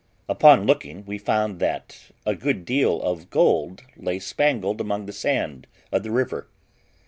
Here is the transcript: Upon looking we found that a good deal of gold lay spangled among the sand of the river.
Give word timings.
Upon 0.27 0.65
looking 0.65 1.05
we 1.05 1.19
found 1.19 1.59
that 1.59 2.05
a 2.25 2.33
good 2.33 2.65
deal 2.65 3.03
of 3.03 3.29
gold 3.29 3.83
lay 3.95 4.17
spangled 4.17 4.81
among 4.81 5.05
the 5.05 5.13
sand 5.13 5.67
of 5.91 6.01
the 6.01 6.09
river. 6.09 6.47